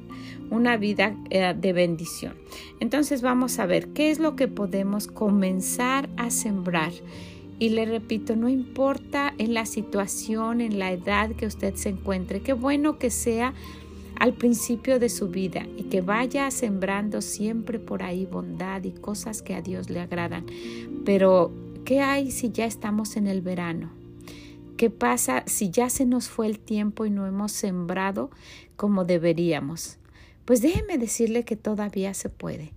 una 0.50 0.78
vida 0.78 1.14
eh, 1.28 1.54
de 1.54 1.72
bendición. 1.74 2.36
Entonces 2.80 3.20
vamos 3.20 3.58
a 3.58 3.66
ver 3.66 3.88
qué 3.88 4.10
es 4.10 4.18
lo 4.18 4.34
que 4.34 4.48
podemos 4.48 5.08
comenzar 5.08 6.08
a 6.16 6.30
sembrar. 6.30 6.92
Y 7.58 7.68
le 7.68 7.84
repito, 7.84 8.34
no 8.34 8.48
importa 8.48 9.34
en 9.36 9.52
la 9.52 9.66
situación, 9.66 10.62
en 10.62 10.78
la 10.78 10.90
edad 10.90 11.32
que 11.32 11.44
usted 11.44 11.74
se 11.74 11.90
encuentre, 11.90 12.40
qué 12.40 12.54
bueno 12.54 12.98
que 12.98 13.10
sea 13.10 13.52
al 14.18 14.32
principio 14.32 14.98
de 14.98 15.10
su 15.10 15.28
vida 15.28 15.66
y 15.76 15.82
que 15.84 16.00
vaya 16.00 16.50
sembrando 16.50 17.20
siempre 17.20 17.78
por 17.78 18.02
ahí 18.02 18.24
bondad 18.24 18.82
y 18.84 18.92
cosas 18.92 19.42
que 19.42 19.54
a 19.54 19.60
Dios 19.60 19.90
le 19.90 20.00
agradan. 20.00 20.46
Pero 21.04 21.52
¿Qué 21.84 22.00
hay 22.00 22.30
si 22.30 22.50
ya 22.50 22.64
estamos 22.64 23.14
en 23.16 23.26
el 23.26 23.42
verano? 23.42 23.92
¿Qué 24.78 24.88
pasa 24.88 25.42
si 25.46 25.68
ya 25.68 25.90
se 25.90 26.06
nos 26.06 26.30
fue 26.30 26.46
el 26.46 26.58
tiempo 26.58 27.04
y 27.04 27.10
no 27.10 27.26
hemos 27.26 27.52
sembrado 27.52 28.30
como 28.76 29.04
deberíamos? 29.04 29.98
Pues 30.46 30.62
déjeme 30.62 30.96
decirle 30.96 31.44
que 31.44 31.56
todavía 31.56 32.14
se 32.14 32.30
puede. 32.30 32.72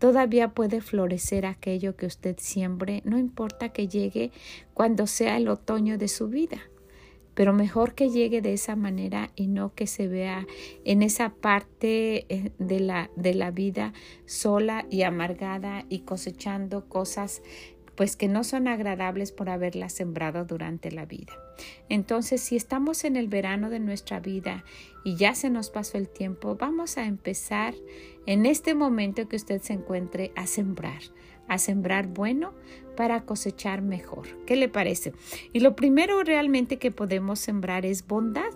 Todavía 0.00 0.54
puede 0.54 0.80
florecer 0.80 1.46
aquello 1.46 1.94
que 1.94 2.06
usted 2.06 2.36
siembre, 2.40 3.00
no 3.04 3.16
importa 3.16 3.68
que 3.68 3.86
llegue 3.86 4.32
cuando 4.74 5.06
sea 5.06 5.36
el 5.36 5.46
otoño 5.46 5.96
de 5.96 6.08
su 6.08 6.26
vida. 6.28 6.58
Pero 7.34 7.52
mejor 7.52 7.94
que 7.94 8.10
llegue 8.10 8.42
de 8.42 8.54
esa 8.54 8.74
manera 8.74 9.30
y 9.36 9.46
no 9.46 9.72
que 9.72 9.86
se 9.86 10.08
vea 10.08 10.48
en 10.84 11.04
esa 11.04 11.30
parte 11.30 12.26
eh, 12.28 12.50
de 12.58 12.80
la, 12.80 13.10
de 13.14 13.34
la 13.34 13.52
vida 13.52 13.92
sola 14.26 14.84
y 14.90 15.02
amargada 15.02 15.84
y 15.88 16.00
cosechando 16.00 16.88
cosas 16.88 17.42
pues 17.98 18.14
que 18.14 18.28
no 18.28 18.44
son 18.44 18.68
agradables 18.68 19.32
por 19.32 19.50
haberlas 19.50 19.92
sembrado 19.92 20.44
durante 20.44 20.92
la 20.92 21.04
vida. 21.04 21.32
Entonces, 21.88 22.40
si 22.40 22.54
estamos 22.54 23.02
en 23.02 23.16
el 23.16 23.26
verano 23.26 23.70
de 23.70 23.80
nuestra 23.80 24.20
vida 24.20 24.64
y 25.02 25.16
ya 25.16 25.34
se 25.34 25.50
nos 25.50 25.70
pasó 25.70 25.98
el 25.98 26.08
tiempo, 26.08 26.54
vamos 26.54 26.96
a 26.96 27.06
empezar 27.06 27.74
en 28.24 28.46
este 28.46 28.76
momento 28.76 29.28
que 29.28 29.34
usted 29.34 29.60
se 29.62 29.72
encuentre 29.72 30.30
a 30.36 30.46
sembrar, 30.46 31.02
a 31.48 31.58
sembrar 31.58 32.06
bueno 32.06 32.54
para 32.96 33.24
cosechar 33.24 33.82
mejor. 33.82 34.28
¿Qué 34.46 34.54
le 34.54 34.68
parece? 34.68 35.12
Y 35.52 35.58
lo 35.58 35.74
primero 35.74 36.22
realmente 36.22 36.78
que 36.78 36.92
podemos 36.92 37.40
sembrar 37.40 37.84
es 37.84 38.06
bondad. 38.06 38.52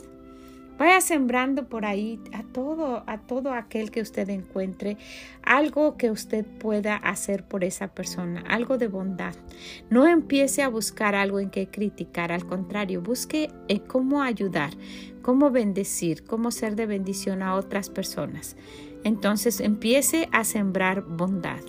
Vaya 0.78 1.00
sembrando 1.00 1.68
por 1.68 1.84
ahí 1.84 2.18
a 2.32 2.42
todo, 2.42 3.04
a 3.06 3.18
todo 3.18 3.52
aquel 3.52 3.90
que 3.90 4.00
usted 4.00 4.28
encuentre, 4.30 4.96
algo 5.42 5.96
que 5.96 6.10
usted 6.10 6.44
pueda 6.44 6.96
hacer 6.96 7.46
por 7.46 7.62
esa 7.62 7.88
persona, 7.88 8.42
algo 8.48 8.78
de 8.78 8.88
bondad. 8.88 9.34
No 9.90 10.06
empiece 10.08 10.62
a 10.62 10.68
buscar 10.68 11.14
algo 11.14 11.40
en 11.40 11.50
que 11.50 11.68
criticar, 11.68 12.32
al 12.32 12.46
contrario, 12.46 13.00
busque 13.02 13.50
cómo 13.86 14.22
ayudar, 14.22 14.72
cómo 15.20 15.50
bendecir, 15.50 16.24
cómo 16.24 16.50
ser 16.50 16.74
de 16.74 16.86
bendición 16.86 17.42
a 17.42 17.54
otras 17.54 17.88
personas. 17.88 18.56
Entonces 19.04 19.60
empiece 19.60 20.28
a 20.32 20.44
sembrar 20.44 21.02
bondad. 21.02 21.60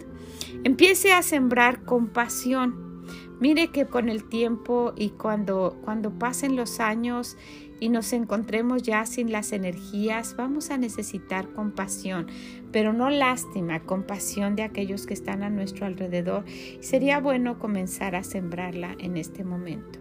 Empiece 0.64 1.12
a 1.12 1.22
sembrar 1.22 1.84
compasión. 1.84 3.04
Mire 3.40 3.68
que 3.68 3.86
con 3.86 4.08
el 4.08 4.30
tiempo 4.30 4.94
y 4.96 5.10
cuando, 5.10 5.78
cuando 5.84 6.18
pasen 6.18 6.56
los 6.56 6.80
años 6.80 7.36
y 7.84 7.90
nos 7.90 8.14
encontremos 8.14 8.82
ya 8.82 9.06
sin 9.06 9.34
las 9.34 9.52
energías, 9.52 10.38
vamos 10.38 10.70
a 10.70 10.78
necesitar 10.78 11.50
compasión, 11.50 12.28
pero 12.72 12.94
no 12.94 13.10
lástima, 13.10 13.82
compasión 13.82 14.56
de 14.56 14.64
aquellos 14.64 15.06
que 15.06 15.14
están 15.14 15.44
a 15.44 15.50
nuestro 15.50 15.86
alrededor. 15.86 16.46
Sería 16.80 17.20
bueno 17.20 17.60
comenzar 17.60 18.16
a 18.16 18.24
sembrarla 18.24 18.96
en 19.00 19.18
este 19.18 19.44
momento. 19.44 20.00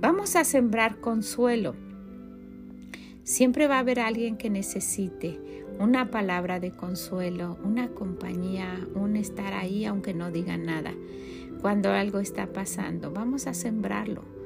Vamos 0.00 0.36
a 0.36 0.44
sembrar 0.44 1.00
consuelo. 1.00 1.74
Siempre 3.24 3.66
va 3.66 3.78
a 3.78 3.80
haber 3.80 3.98
alguien 3.98 4.36
que 4.36 4.48
necesite 4.48 5.40
una 5.80 6.12
palabra 6.12 6.60
de 6.60 6.70
consuelo, 6.70 7.58
una 7.64 7.88
compañía, 7.88 8.86
un 8.94 9.16
estar 9.16 9.52
ahí 9.52 9.84
aunque 9.84 10.14
no 10.14 10.30
digan 10.30 10.64
nada. 10.64 10.94
Cuando 11.60 11.90
algo 11.90 12.20
está 12.20 12.52
pasando, 12.52 13.10
vamos 13.10 13.48
a 13.48 13.54
sembrarlo. 13.54 14.39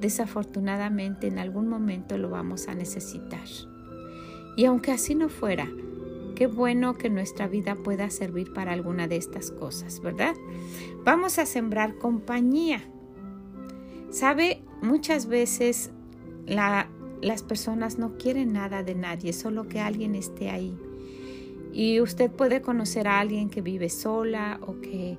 Desafortunadamente 0.00 1.26
en 1.26 1.38
algún 1.38 1.68
momento 1.68 2.16
lo 2.16 2.30
vamos 2.30 2.68
a 2.68 2.74
necesitar. 2.74 3.46
Y 4.56 4.64
aunque 4.64 4.92
así 4.92 5.14
no 5.14 5.28
fuera, 5.28 5.68
qué 6.34 6.46
bueno 6.46 6.96
que 6.96 7.10
nuestra 7.10 7.48
vida 7.48 7.74
pueda 7.76 8.08
servir 8.10 8.52
para 8.52 8.72
alguna 8.72 9.06
de 9.08 9.16
estas 9.16 9.50
cosas, 9.50 10.00
¿verdad? 10.00 10.34
Vamos 11.04 11.38
a 11.38 11.46
sembrar 11.46 11.98
compañía. 11.98 12.82
Sabe, 14.10 14.62
muchas 14.82 15.26
veces 15.26 15.90
las 16.46 17.42
personas 17.42 17.98
no 17.98 18.16
quieren 18.16 18.52
nada 18.52 18.82
de 18.82 18.94
nadie, 18.94 19.32
solo 19.32 19.68
que 19.68 19.80
alguien 19.80 20.14
esté 20.14 20.50
ahí. 20.50 20.76
Y 21.72 22.00
usted 22.00 22.30
puede 22.30 22.62
conocer 22.62 23.06
a 23.06 23.20
alguien 23.20 23.50
que 23.50 23.60
vive 23.60 23.88
sola 23.90 24.58
o 24.62 24.80
que, 24.80 25.16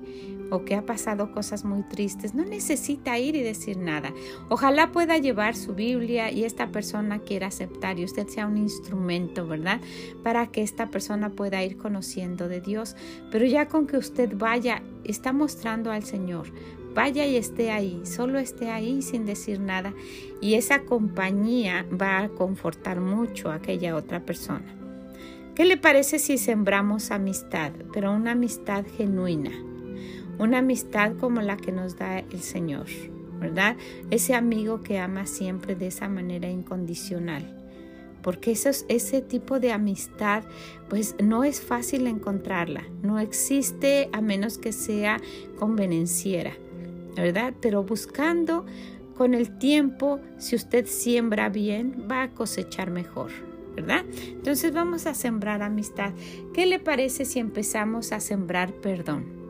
o 0.52 0.66
que 0.66 0.74
ha 0.74 0.84
pasado 0.84 1.32
cosas 1.32 1.64
muy 1.64 1.82
tristes. 1.82 2.34
No 2.34 2.44
necesita 2.44 3.18
ir 3.18 3.34
y 3.36 3.42
decir 3.42 3.78
nada. 3.78 4.12
Ojalá 4.50 4.92
pueda 4.92 5.16
llevar 5.16 5.56
su 5.56 5.74
Biblia 5.74 6.30
y 6.30 6.44
esta 6.44 6.68
persona 6.68 7.20
quiera 7.20 7.46
aceptar 7.46 7.98
y 7.98 8.04
usted 8.04 8.28
sea 8.28 8.46
un 8.46 8.58
instrumento, 8.58 9.46
¿verdad? 9.46 9.80
Para 10.22 10.46
que 10.48 10.62
esta 10.62 10.90
persona 10.90 11.30
pueda 11.30 11.64
ir 11.64 11.78
conociendo 11.78 12.48
de 12.48 12.60
Dios. 12.60 12.96
Pero 13.30 13.46
ya 13.46 13.66
con 13.66 13.86
que 13.86 13.96
usted 13.96 14.36
vaya, 14.36 14.82
está 15.04 15.32
mostrando 15.32 15.90
al 15.90 16.04
Señor. 16.04 16.52
Vaya 16.94 17.24
y 17.26 17.36
esté 17.36 17.70
ahí, 17.70 18.02
solo 18.04 18.38
esté 18.38 18.70
ahí 18.70 19.00
sin 19.00 19.24
decir 19.24 19.58
nada. 19.58 19.94
Y 20.42 20.54
esa 20.54 20.82
compañía 20.82 21.86
va 21.90 22.18
a 22.18 22.28
confortar 22.28 23.00
mucho 23.00 23.50
a 23.50 23.54
aquella 23.54 23.96
otra 23.96 24.20
persona. 24.20 24.76
¿Qué 25.54 25.64
le 25.64 25.78
parece 25.78 26.18
si 26.18 26.36
sembramos 26.36 27.10
amistad, 27.10 27.72
pero 27.94 28.12
una 28.12 28.32
amistad 28.32 28.84
genuina? 28.98 29.71
Una 30.42 30.58
amistad 30.58 31.12
como 31.20 31.40
la 31.40 31.56
que 31.56 31.70
nos 31.70 31.96
da 31.96 32.18
el 32.18 32.40
Señor, 32.40 32.86
¿verdad? 33.38 33.76
Ese 34.10 34.34
amigo 34.34 34.82
que 34.82 34.98
ama 34.98 35.24
siempre 35.24 35.76
de 35.76 35.86
esa 35.86 36.08
manera 36.08 36.50
incondicional. 36.50 37.56
Porque 38.22 38.50
eso, 38.50 38.70
ese 38.88 39.20
tipo 39.20 39.60
de 39.60 39.70
amistad, 39.70 40.42
pues 40.88 41.14
no 41.22 41.44
es 41.44 41.60
fácil 41.60 42.08
encontrarla. 42.08 42.82
No 43.02 43.20
existe 43.20 44.08
a 44.12 44.20
menos 44.20 44.58
que 44.58 44.72
sea 44.72 45.20
convenenciera, 45.60 46.54
¿verdad? 47.14 47.54
Pero 47.60 47.84
buscando 47.84 48.66
con 49.16 49.34
el 49.34 49.58
tiempo, 49.58 50.18
si 50.38 50.56
usted 50.56 50.86
siembra 50.86 51.50
bien, 51.50 52.08
va 52.10 52.24
a 52.24 52.30
cosechar 52.30 52.90
mejor. 52.90 53.30
¿verdad? 53.76 54.04
Entonces 54.26 54.74
vamos 54.74 55.06
a 55.06 55.14
sembrar 55.14 55.62
amistad. 55.62 56.12
¿Qué 56.52 56.66
le 56.66 56.80
parece 56.80 57.26
si 57.26 57.38
empezamos 57.38 58.10
a 58.10 58.18
sembrar 58.18 58.72
perdón? 58.72 59.41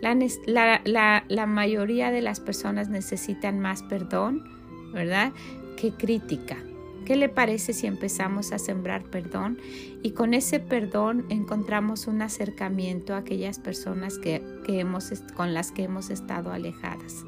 La, 0.00 1.46
mayoría 1.46 2.10
de 2.10 2.22
las 2.22 2.40
personas 2.40 2.88
necesitan 2.88 3.58
más 3.58 3.82
perdón, 3.82 4.44
¿verdad? 4.92 5.32
Que 5.76 5.92
crítica. 5.92 6.56
¿Qué 7.04 7.16
le 7.16 7.28
parece 7.28 7.72
si 7.72 7.86
empezamos 7.86 8.52
a 8.52 8.58
sembrar 8.58 9.04
perdón 9.04 9.58
y 10.02 10.10
con 10.10 10.34
ese 10.34 10.60
perdón 10.60 11.24
encontramos 11.30 12.06
un 12.06 12.20
acercamiento 12.20 13.14
a 13.14 13.18
aquellas 13.18 13.58
personas 13.58 14.18
que, 14.18 14.42
hemos, 14.68 15.10
con 15.34 15.54
las 15.54 15.72
que 15.72 15.84
hemos 15.84 16.10
estado 16.10 16.52
alejadas? 16.52 17.24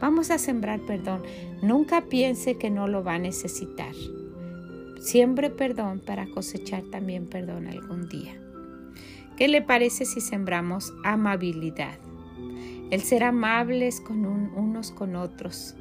Vamos 0.00 0.30
a 0.30 0.38
sembrar 0.38 0.80
perdón. 0.80 1.22
Nunca 1.62 2.02
piense 2.02 2.58
que 2.58 2.70
no 2.70 2.86
lo 2.86 3.02
va 3.02 3.14
a 3.14 3.18
necesitar. 3.18 3.94
Siembre 5.00 5.48
perdón 5.48 6.00
para 6.00 6.26
cosechar 6.26 6.82
también 6.90 7.26
perdón 7.26 7.68
algún 7.68 8.08
día. 8.08 8.41
¿Qué 9.36 9.48
le 9.48 9.62
parece 9.62 10.04
si 10.04 10.20
sembramos 10.20 10.92
amabilidad? 11.04 11.98
El 12.90 13.00
ser 13.00 13.24
amables 13.24 14.00
con 14.00 14.26
unos 14.26 14.92
con 14.92 15.16
otros, 15.16 15.74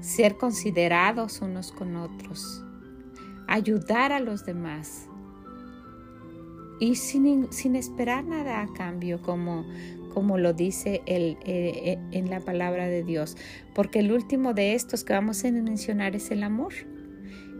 ser 0.00 0.36
considerados 0.36 1.40
unos 1.40 1.70
con 1.70 1.94
otros, 1.96 2.64
ayudar 3.46 4.12
a 4.12 4.18
los 4.18 4.44
demás 4.44 5.08
y 6.80 6.96
sin, 6.96 7.52
sin 7.52 7.76
esperar 7.76 8.24
nada 8.24 8.62
a 8.62 8.72
cambio, 8.72 9.22
como, 9.22 9.64
como 10.12 10.38
lo 10.38 10.52
dice 10.52 11.02
el, 11.06 11.36
eh, 11.44 11.72
eh, 11.84 11.98
en 12.12 12.30
la 12.30 12.40
palabra 12.40 12.88
de 12.88 13.04
Dios, 13.04 13.36
porque 13.74 14.00
el 14.00 14.12
último 14.12 14.54
de 14.54 14.74
estos 14.74 15.04
que 15.04 15.12
vamos 15.12 15.44
a 15.44 15.50
mencionar 15.50 16.16
es 16.16 16.30
el 16.30 16.42
amor. 16.42 16.72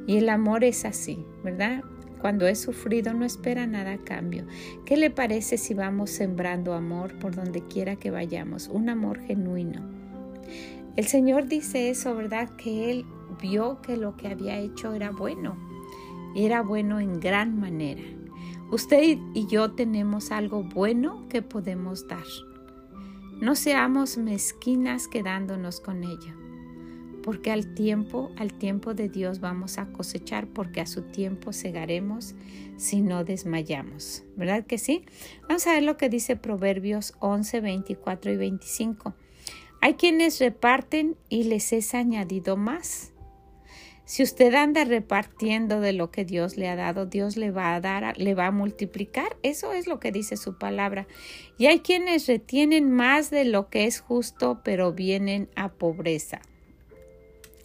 Y 0.06 0.16
el 0.16 0.30
amor 0.30 0.64
es 0.64 0.86
así, 0.86 1.22
¿verdad? 1.44 1.84
Cuando 2.20 2.46
es 2.46 2.60
sufrido 2.60 3.14
no 3.14 3.24
espera 3.24 3.66
nada 3.66 3.92
a 3.92 3.98
cambio. 3.98 4.46
¿Qué 4.84 4.96
le 4.96 5.10
parece 5.10 5.56
si 5.58 5.74
vamos 5.74 6.10
sembrando 6.10 6.74
amor 6.74 7.18
por 7.18 7.34
donde 7.34 7.66
quiera 7.66 7.96
que 7.96 8.10
vayamos? 8.10 8.68
Un 8.68 8.88
amor 8.88 9.20
genuino. 9.20 9.82
El 10.96 11.06
Señor 11.06 11.46
dice 11.46 11.90
eso, 11.90 12.14
¿verdad? 12.14 12.50
Que 12.56 12.90
Él 12.90 13.06
vio 13.40 13.80
que 13.82 13.96
lo 13.96 14.16
que 14.16 14.28
había 14.28 14.58
hecho 14.58 14.94
era 14.94 15.10
bueno. 15.10 15.56
Era 16.34 16.62
bueno 16.62 17.00
en 17.00 17.20
gran 17.20 17.58
manera. 17.58 18.02
Usted 18.70 19.18
y 19.34 19.46
yo 19.46 19.72
tenemos 19.72 20.30
algo 20.30 20.62
bueno 20.62 21.26
que 21.28 21.42
podemos 21.42 22.06
dar. 22.08 22.26
No 23.40 23.54
seamos 23.54 24.18
mezquinas 24.18 25.06
quedándonos 25.08 25.80
con 25.80 26.02
ello 26.02 26.47
porque 27.28 27.50
al 27.50 27.74
tiempo, 27.74 28.32
al 28.38 28.54
tiempo 28.54 28.94
de 28.94 29.10
Dios 29.10 29.38
vamos 29.38 29.76
a 29.76 29.92
cosechar, 29.92 30.46
porque 30.46 30.80
a 30.80 30.86
su 30.86 31.02
tiempo 31.02 31.52
segaremos 31.52 32.34
si 32.78 33.02
no 33.02 33.22
desmayamos. 33.22 34.24
¿Verdad 34.34 34.64
que 34.64 34.78
sí? 34.78 35.04
Vamos 35.46 35.66
a 35.66 35.74
ver 35.74 35.82
lo 35.82 35.98
que 35.98 36.08
dice 36.08 36.36
Proverbios 36.36 37.12
11, 37.18 37.60
24 37.60 38.32
y 38.32 38.36
25. 38.38 39.14
Hay 39.82 39.92
quienes 39.96 40.40
reparten 40.40 41.18
y 41.28 41.42
les 41.42 41.74
es 41.74 41.94
añadido 41.94 42.56
más. 42.56 43.12
Si 44.06 44.22
usted 44.22 44.54
anda 44.54 44.86
repartiendo 44.86 45.82
de 45.82 45.92
lo 45.92 46.10
que 46.10 46.24
Dios 46.24 46.56
le 46.56 46.70
ha 46.70 46.76
dado, 46.76 47.04
Dios 47.04 47.36
le 47.36 47.50
va 47.50 47.74
a 47.74 47.80
dar, 47.82 48.16
le 48.16 48.34
va 48.34 48.46
a 48.46 48.52
multiplicar. 48.52 49.36
Eso 49.42 49.74
es 49.74 49.86
lo 49.86 50.00
que 50.00 50.12
dice 50.12 50.38
su 50.38 50.56
palabra. 50.56 51.06
Y 51.58 51.66
hay 51.66 51.80
quienes 51.80 52.26
retienen 52.26 52.90
más 52.90 53.28
de 53.28 53.44
lo 53.44 53.68
que 53.68 53.84
es 53.84 54.00
justo, 54.00 54.62
pero 54.64 54.94
vienen 54.94 55.50
a 55.56 55.74
pobreza 55.74 56.40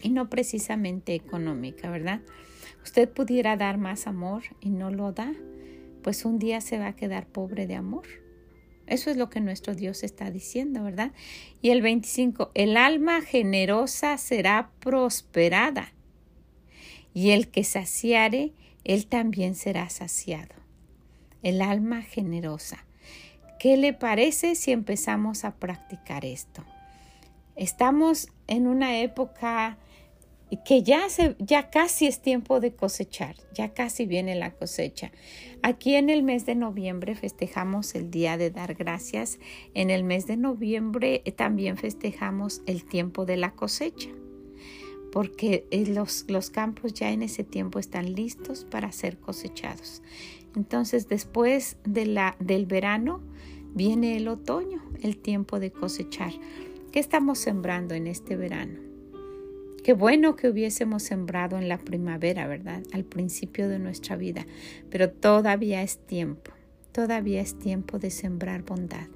y 0.03 0.09
no 0.09 0.29
precisamente 0.29 1.15
económica, 1.15 1.89
¿verdad? 1.89 2.21
Usted 2.83 3.09
pudiera 3.09 3.55
dar 3.55 3.77
más 3.77 4.05
amor 4.05 4.43
y 4.59 4.69
no 4.69 4.91
lo 4.91 5.13
da, 5.13 5.33
pues 6.03 6.25
un 6.25 6.37
día 6.37 6.61
se 6.61 6.77
va 6.77 6.87
a 6.87 6.95
quedar 6.95 7.25
pobre 7.25 7.65
de 7.65 7.75
amor. 7.75 8.05
Eso 8.85 9.09
es 9.09 9.15
lo 9.15 9.29
que 9.29 9.39
nuestro 9.39 9.73
Dios 9.73 10.03
está 10.03 10.29
diciendo, 10.29 10.83
¿verdad? 10.83 11.13
Y 11.61 11.69
el 11.69 11.81
25, 11.81 12.51
el 12.53 12.75
alma 12.75 13.21
generosa 13.21 14.17
será 14.17 14.71
prosperada, 14.81 15.93
y 17.13 17.29
el 17.29 17.47
que 17.47 17.63
saciare, 17.63 18.51
él 18.83 19.05
también 19.05 19.55
será 19.55 19.89
saciado. 19.89 20.55
El 21.43 21.61
alma 21.61 22.01
generosa. 22.01 22.85
¿Qué 23.59 23.77
le 23.77 23.93
parece 23.93 24.55
si 24.55 24.71
empezamos 24.71 25.45
a 25.45 25.55
practicar 25.55 26.25
esto? 26.25 26.65
Estamos 27.55 28.29
en 28.47 28.67
una 28.67 28.99
época 28.99 29.77
que 30.57 30.83
ya, 30.83 31.09
se, 31.09 31.35
ya 31.39 31.69
casi 31.69 32.05
es 32.05 32.21
tiempo 32.21 32.59
de 32.59 32.73
cosechar, 32.73 33.35
ya 33.53 33.73
casi 33.73 34.05
viene 34.05 34.35
la 34.35 34.51
cosecha. 34.51 35.11
Aquí 35.61 35.95
en 35.95 36.09
el 36.09 36.23
mes 36.23 36.45
de 36.45 36.55
noviembre 36.55 37.15
festejamos 37.15 37.95
el 37.95 38.11
Día 38.11 38.37
de 38.37 38.51
Dar 38.51 38.75
Gracias. 38.75 39.39
En 39.73 39.89
el 39.89 40.03
mes 40.03 40.27
de 40.27 40.37
noviembre 40.37 41.21
eh, 41.25 41.31
también 41.31 41.77
festejamos 41.77 42.61
el 42.65 42.83
tiempo 42.83 43.25
de 43.25 43.37
la 43.37 43.51
cosecha, 43.51 44.09
porque 45.11 45.65
eh, 45.71 45.85
los, 45.87 46.25
los 46.27 46.49
campos 46.49 46.93
ya 46.93 47.11
en 47.11 47.21
ese 47.21 47.43
tiempo 47.43 47.79
están 47.79 48.13
listos 48.13 48.65
para 48.65 48.91
ser 48.91 49.17
cosechados. 49.17 50.01
Entonces 50.55 51.07
después 51.07 51.77
de 51.85 52.05
la, 52.05 52.35
del 52.39 52.65
verano 52.65 53.21
viene 53.73 54.17
el 54.17 54.27
otoño, 54.27 54.83
el 55.01 55.17
tiempo 55.17 55.59
de 55.59 55.71
cosechar. 55.71 56.33
¿Qué 56.91 56.99
estamos 56.99 57.39
sembrando 57.39 57.95
en 57.95 58.05
este 58.05 58.35
verano? 58.35 58.92
Qué 59.83 59.91
bueno 59.91 60.37
que 60.37 60.47
hubiésemos 60.47 61.03
sembrado 61.03 61.57
en 61.57 61.67
la 61.67 61.77
primavera, 61.77 62.47
¿verdad? 62.47 62.83
Al 62.93 63.03
principio 63.03 63.67
de 63.67 63.79
nuestra 63.79 64.15
vida, 64.15 64.45
pero 64.89 65.11
todavía 65.11 65.83
es 65.83 65.97
tiempo, 65.97 66.51
todavía 66.93 67.41
es 67.41 67.59
tiempo 67.59 67.99
de 67.99 68.09
sembrar 68.09 68.63
bondad 68.63 69.07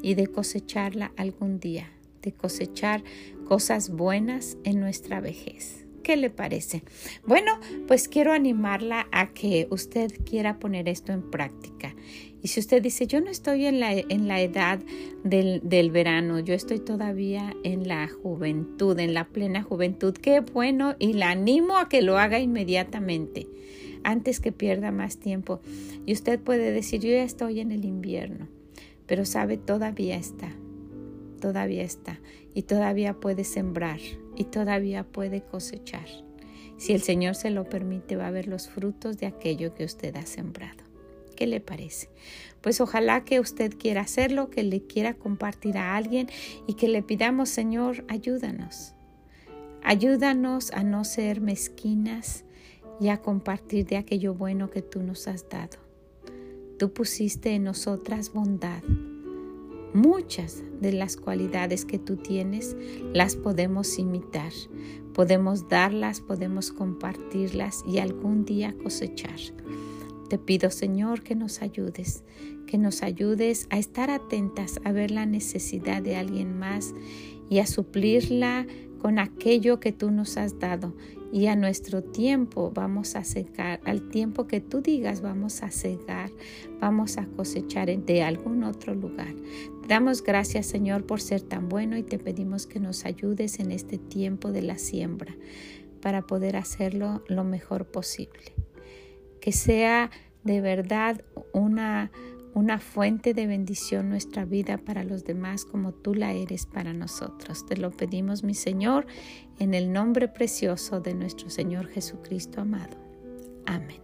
y 0.00 0.14
de 0.14 0.26
cosecharla 0.26 1.12
algún 1.18 1.60
día, 1.60 1.90
de 2.22 2.32
cosechar 2.32 3.04
cosas 3.46 3.90
buenas 3.90 4.56
en 4.64 4.80
nuestra 4.80 5.20
vejez. 5.20 5.84
¿Qué 6.02 6.16
le 6.16 6.30
parece? 6.30 6.82
Bueno, 7.26 7.60
pues 7.86 8.08
quiero 8.08 8.32
animarla 8.32 9.06
a 9.12 9.34
que 9.34 9.66
usted 9.70 10.12
quiera 10.24 10.58
poner 10.58 10.88
esto 10.88 11.12
en 11.12 11.30
práctica 11.30 11.93
y 12.44 12.48
si 12.48 12.60
usted 12.60 12.82
dice, 12.82 13.06
yo 13.06 13.22
no 13.22 13.30
estoy 13.30 13.64
en 13.64 13.80
la, 13.80 13.94
en 13.94 14.28
la 14.28 14.42
edad 14.42 14.78
del, 15.22 15.62
del, 15.64 15.90
verano, 15.90 16.40
yo 16.40 16.52
estoy 16.52 16.78
todavía 16.78 17.56
en 17.64 17.88
la 17.88 18.06
juventud, 18.06 18.98
en 18.98 19.14
la 19.14 19.24
plena 19.28 19.62
juventud, 19.62 20.12
qué 20.12 20.40
bueno 20.40 20.94
y 20.98 21.14
la 21.14 21.30
animo 21.30 21.78
a 21.78 21.88
que 21.88 22.02
lo 22.02 22.18
haga 22.18 22.40
inmediatamente. 22.40 23.48
antes 24.02 24.40
que 24.40 24.52
pierda 24.52 24.92
más 24.92 25.16
tiempo. 25.16 25.62
Y 26.04 26.12
usted 26.12 26.38
puede 26.38 26.70
decir, 26.70 27.00
yo 27.00 27.08
ya 27.08 27.22
estoy 27.22 27.60
en 27.60 27.72
el 27.72 27.86
invierno, 27.86 28.46
pero 29.06 29.24
sabe, 29.24 29.56
todavía 29.56 30.16
está, 30.16 30.52
todavía 31.40 31.82
está, 31.82 32.20
y 32.52 32.64
todavía 32.64 33.14
puede 33.14 33.44
sembrar, 33.44 34.00
y 34.36 34.44
todavía 34.44 35.04
puede 35.04 35.40
cosechar. 35.40 36.08
Si 36.76 36.92
el 36.92 37.00
Señor 37.00 37.36
se 37.36 37.48
lo 37.48 37.64
permite, 37.70 38.16
va 38.16 38.26
a 38.26 38.32
ver 38.32 38.48
los 38.48 38.68
frutos 38.68 39.16
de 39.16 39.28
aquello 39.28 39.74
que 39.74 39.86
usted 39.86 40.14
ha 40.16 40.26
sembrado. 40.26 40.83
¿Qué 41.34 41.46
le 41.46 41.60
parece? 41.60 42.08
Pues 42.60 42.80
ojalá 42.80 43.24
que 43.24 43.40
usted 43.40 43.76
quiera 43.76 44.02
hacerlo, 44.02 44.50
que 44.50 44.62
le 44.62 44.80
quiera 44.82 45.14
compartir 45.14 45.76
a 45.76 45.96
alguien 45.96 46.28
y 46.66 46.74
que 46.74 46.88
le 46.88 47.02
pidamos, 47.02 47.48
Señor, 47.48 48.04
ayúdanos. 48.08 48.94
Ayúdanos 49.82 50.70
a 50.72 50.82
no 50.82 51.04
ser 51.04 51.42
mezquinas 51.42 52.44
y 53.00 53.08
a 53.08 53.18
compartir 53.18 53.86
de 53.86 53.98
aquello 53.98 54.34
bueno 54.34 54.70
que 54.70 54.80
tú 54.80 55.02
nos 55.02 55.28
has 55.28 55.48
dado. 55.48 55.76
Tú 56.78 56.92
pusiste 56.92 57.50
en 57.50 57.64
nosotras 57.64 58.32
bondad. 58.32 58.82
Muchas 59.92 60.62
de 60.80 60.92
las 60.92 61.16
cualidades 61.16 61.84
que 61.84 61.98
tú 61.98 62.16
tienes 62.16 62.76
las 63.12 63.36
podemos 63.36 63.98
imitar, 63.98 64.52
podemos 65.12 65.68
darlas, 65.68 66.20
podemos 66.20 66.72
compartirlas 66.72 67.84
y 67.86 67.98
algún 67.98 68.44
día 68.44 68.74
cosechar. 68.82 69.38
Te 70.28 70.38
pido, 70.38 70.70
Señor, 70.70 71.22
que 71.22 71.34
nos 71.34 71.60
ayudes, 71.60 72.24
que 72.66 72.78
nos 72.78 73.02
ayudes 73.02 73.66
a 73.70 73.78
estar 73.78 74.10
atentas 74.10 74.80
a 74.84 74.92
ver 74.92 75.10
la 75.10 75.26
necesidad 75.26 76.02
de 76.02 76.16
alguien 76.16 76.58
más 76.58 76.94
y 77.50 77.58
a 77.58 77.66
suplirla 77.66 78.66
con 78.98 79.18
aquello 79.18 79.80
que 79.80 79.92
tú 79.92 80.10
nos 80.10 80.38
has 80.38 80.58
dado. 80.58 80.94
Y 81.30 81.46
a 81.48 81.56
nuestro 81.56 82.02
tiempo 82.02 82.72
vamos 82.74 83.16
a 83.16 83.24
secar, 83.24 83.80
al 83.84 84.08
tiempo 84.08 84.46
que 84.46 84.60
tú 84.60 84.80
digas 84.80 85.20
vamos 85.20 85.62
a 85.62 85.70
cegar, 85.70 86.30
vamos 86.80 87.18
a 87.18 87.26
cosechar 87.26 87.94
de 87.94 88.22
algún 88.22 88.64
otro 88.64 88.94
lugar. 88.94 89.34
Te 89.82 89.88
damos 89.88 90.22
gracias 90.22 90.64
Señor 90.66 91.04
por 91.04 91.20
ser 91.20 91.42
tan 91.42 91.68
bueno 91.68 91.98
y 91.98 92.02
te 92.02 92.18
pedimos 92.18 92.66
que 92.66 92.80
nos 92.80 93.04
ayudes 93.04 93.58
en 93.58 93.72
este 93.72 93.98
tiempo 93.98 94.52
de 94.52 94.62
la 94.62 94.78
siembra 94.78 95.36
para 96.00 96.22
poder 96.22 96.56
hacerlo 96.56 97.22
lo 97.28 97.44
mejor 97.44 97.86
posible 97.86 98.54
que 99.44 99.52
sea 99.52 100.10
de 100.42 100.62
verdad 100.62 101.22
una, 101.52 102.10
una 102.54 102.78
fuente 102.78 103.34
de 103.34 103.46
bendición 103.46 104.08
nuestra 104.08 104.46
vida 104.46 104.78
para 104.78 105.04
los 105.04 105.22
demás 105.26 105.66
como 105.66 105.92
tú 105.92 106.14
la 106.14 106.32
eres 106.32 106.64
para 106.64 106.94
nosotros. 106.94 107.66
Te 107.66 107.76
lo 107.76 107.90
pedimos, 107.90 108.42
mi 108.42 108.54
Señor, 108.54 109.06
en 109.58 109.74
el 109.74 109.92
nombre 109.92 110.28
precioso 110.28 111.00
de 111.00 111.12
nuestro 111.12 111.50
Señor 111.50 111.88
Jesucristo 111.88 112.62
amado. 112.62 112.96
Amén. 113.66 114.00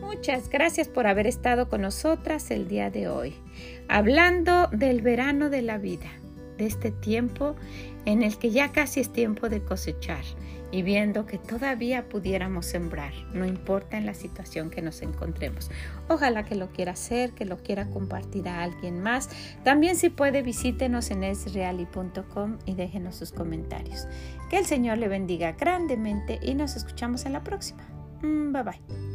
Muchas 0.00 0.48
gracias 0.48 0.88
por 0.88 1.06
haber 1.06 1.26
estado 1.26 1.68
con 1.68 1.82
nosotras 1.82 2.50
el 2.50 2.66
día 2.66 2.88
de 2.88 3.08
hoy, 3.08 3.34
hablando 3.88 4.68
del 4.68 5.02
verano 5.02 5.50
de 5.50 5.60
la 5.60 5.76
vida 5.76 6.21
este 6.62 6.90
tiempo 6.90 7.56
en 8.04 8.22
el 8.22 8.38
que 8.38 8.50
ya 8.50 8.72
casi 8.72 9.00
es 9.00 9.12
tiempo 9.12 9.48
de 9.48 9.62
cosechar 9.62 10.24
y 10.72 10.82
viendo 10.82 11.26
que 11.26 11.38
todavía 11.38 12.08
pudiéramos 12.08 12.66
sembrar, 12.66 13.12
no 13.34 13.44
importa 13.44 13.98
en 13.98 14.06
la 14.06 14.14
situación 14.14 14.70
que 14.70 14.80
nos 14.80 15.02
encontremos. 15.02 15.70
Ojalá 16.08 16.44
que 16.44 16.54
lo 16.54 16.70
quiera 16.70 16.92
hacer, 16.92 17.32
que 17.32 17.44
lo 17.44 17.58
quiera 17.58 17.90
compartir 17.90 18.48
a 18.48 18.62
alguien 18.62 19.02
más. 19.02 19.28
También 19.64 19.96
si 19.96 20.08
puede 20.08 20.42
visítenos 20.42 21.10
en 21.10 21.24
esreali.com 21.24 22.58
y 22.64 22.74
déjenos 22.74 23.16
sus 23.16 23.32
comentarios. 23.32 24.06
Que 24.48 24.58
el 24.58 24.64
Señor 24.64 24.98
le 24.98 25.08
bendiga 25.08 25.52
grandemente 25.52 26.40
y 26.42 26.54
nos 26.54 26.74
escuchamos 26.74 27.26
en 27.26 27.34
la 27.34 27.44
próxima. 27.44 27.86
Mm, 28.22 28.52
bye 28.52 28.62
bye. 28.62 29.11